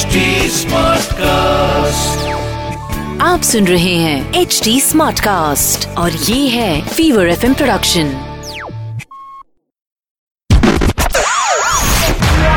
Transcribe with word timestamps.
HD 0.00 0.06
cast 1.12 2.28
आप 3.22 3.42
सुन 3.42 3.66
रहे 3.66 3.94
हैं 3.94 4.34
एच 4.34 4.60
डी 4.64 4.80
स्मार्ट 4.80 5.20
कास्ट 5.20 5.88
और 5.88 6.12
ये 6.12 6.48
है 6.48 6.88
Fever 6.88 7.28
FM 7.28 7.54
production 7.54 8.36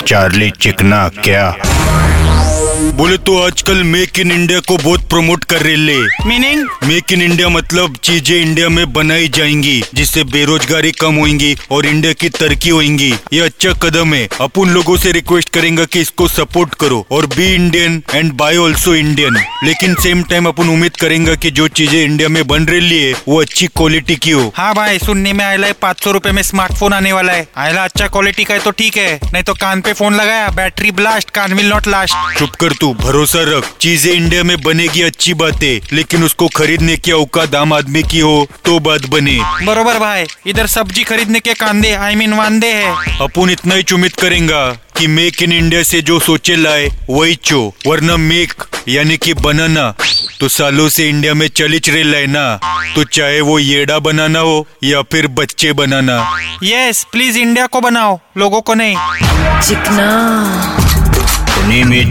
चार्ली 0.06 0.50
चिकना 0.50 1.08
क्या? 1.08 1.56
बोले 3.01 3.17
तो 3.19 3.37
आजकल 3.39 3.82
मेक 3.82 4.19
इन 4.21 4.33
इंडिया 4.33 4.59
को 4.61 4.77
बहुत 4.79 5.09
प्रमोट 5.11 5.45
कर 5.51 5.62
रहे 5.62 5.77
ले। 5.77 5.95
मीनिंग 6.29 6.66
मेक 6.85 7.12
इन 7.12 7.23
इंडिया 7.23 7.48
मतलब 7.48 7.95
चीज़ें 8.05 8.34
इंडिया 8.37 8.69
में 8.69 8.93
बनाई 8.93 9.29
जाएँगी 9.29 9.80
जिससे 9.95 10.25
बेरोजगारी 10.33 10.91
कम 11.01 11.15
होगी 11.16 11.55
और 11.73 11.87
इंडिया 11.87 12.12
की 12.12 12.29
तरक्की 12.30 12.71
होगी 12.71 13.09
ये 13.33 13.41
अच्छा 13.41 13.73
कदम 13.83 14.12
है। 14.15 14.27
अपन 14.41 14.71
लोगों 14.71 14.97
से 14.97 15.12
रिक्वेस्ट 15.12 15.48
करेंगे 15.55 15.87
कि 15.87 16.01
इसको 16.01 16.27
सपोर्ट 16.29 16.74
करो 16.80 17.05
और 17.10 17.27
be 17.37 17.47
Indian 17.55 18.02
and 18.15 18.33
buy 18.34 18.57
also 18.57 18.95
Indian 18.95 19.37
लेकिन 19.65 19.95
सेम 20.02 20.23
टाइम 20.24 20.48
अपन 20.48 20.69
उम्मीद 20.69 20.96
करेंगे 20.96 21.37
कि 21.37 21.51
जो 21.52 21.69
चीज़ें 21.80 22.02
इंडिया 22.02 22.29
में 22.29 22.46
बन 22.48 22.66
रही 22.66 22.98
है 22.98 23.15
वो 23.29 23.41
अच्छी 23.41 23.66
क्वालिटी 23.69 24.16
की 24.19 24.30
हो। 24.30 24.52
हाँ 24.57 24.74
भाई 24.74 24.98
सुनने 24.98 25.32
में 25.32 25.45
आयला 25.45 25.66
है 25.66 25.73
पाँच 25.82 26.05
सौ 26.05 26.12
रूपए 26.12 26.32
में 26.32 26.43
स्मार्टफ़ोन 26.43 26.93
आने 26.93 27.12
वाला 27.12 27.32
है। 27.32 27.48
आयला 27.57 27.85
अच्छा 27.85 28.09
क्वालिटी 28.09 28.45
का 28.45 28.55
है 28.55 28.60
तो 28.60 28.71
ठीक 28.73 28.96
है 28.96 29.19
नहीं 29.24 29.43
तो 29.43 29.55
कान 29.57 29.80
पे 29.80 29.93
फ़ोन 29.95 30.15
लगाया 30.15 30.48
बैटरी 30.57 30.91
ब्लास्ट 31.02 31.30
कान 31.30 31.55
विल 31.55 31.71
नॉट 31.71 31.88
लास्ट 31.88 32.38
चुप 32.38 32.55
कर 32.60 32.73
तू। 32.80 32.90
भरोसा 32.95 33.43
रख। 33.47 33.71
चीज़ें 33.80 34.12
इंडिया 34.12 34.43
में 34.43 34.57
बनेगी 34.62 35.03
अच्छी 35.03 35.35
बात 35.35 35.62
है 35.62 35.75
लेकिन 35.93 36.25
उसको 36.25 36.49
खरीदने 36.57 36.97
की 36.97 37.13
औकात 37.13 37.55
आम 37.55 37.73
आदमी 37.73 38.03
की 38.03 38.21
हो 38.21 38.47
तो 38.65 38.79
बात 38.80 39.07
बने। 39.11 39.39
बरोबर 39.65 39.99
भाई 39.99 40.27
इधर 40.47 40.66
सब्ज़ी 40.69 41.05
खरीदने 41.05 41.41
के 41.41 41.55
कांदे 41.57 41.93
आई 41.93 42.15
मीन 42.15 42.35
वांदे 42.35 42.73
है। 42.75 43.19
अपन 43.21 43.51
इतना 43.51 43.74
ही 43.74 43.82
चुमित 43.82 44.16
करेंगा 44.16 44.69
कि 44.97 45.07
मेक 45.09 45.43
इन 45.43 45.52
इंडिया 45.52 45.82
से 45.82 46.01
जो 46.02 46.19
सोचे 46.21 46.57
लाए 46.57 46.88
वही 47.10 47.35
चो 47.45 47.60
वरना 47.87 48.16
मेक 48.19 48.63
यानी 48.88 49.16
कि 49.16 49.35
बनाना। 49.37 49.91
तो 50.41 50.49
सालों 50.49 50.88
से 50.88 51.09
इंडिया 51.09 51.35
में 51.35 51.47
चलिच 51.49 51.88
रहे 51.91 52.02
लाए 52.02 52.27
ना 52.27 52.45
तो 52.95 53.04
चाहे 53.07 53.41
वो 53.41 53.59
येड़ा 53.59 53.99
बनाना 53.99 54.38
हो 54.41 54.66
या 54.85 55.02
फिर 55.02 55.27
बच्चे 55.38 55.73
बनाना। 55.73 56.19
यस 56.63 57.04
प्लीज़ 57.13 57.38
इंडिया 57.38 57.66
को 57.66 57.80
बनाओ 57.80 58.19
लोगों 58.37 58.60
को 58.60 58.75
नहीं। 58.75 58.97
चिकना। 59.60 60.79